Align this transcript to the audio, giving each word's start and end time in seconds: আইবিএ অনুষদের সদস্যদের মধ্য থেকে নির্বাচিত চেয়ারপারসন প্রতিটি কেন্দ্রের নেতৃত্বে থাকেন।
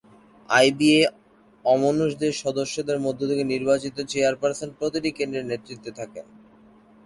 আইবিএ 0.49 1.01
অনুষদের 1.65 2.33
সদস্যদের 2.43 2.97
মধ্য 2.99 3.21
থেকে 3.29 3.43
নির্বাচিত 3.45 3.95
চেয়ারপারসন 4.11 4.69
প্রতিটি 4.79 5.09
কেন্দ্রের 5.17 5.49
নেতৃত্বে 5.51 5.91
থাকেন। 5.99 6.25